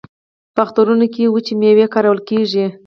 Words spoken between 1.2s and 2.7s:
وچې میوې کارول کیږي.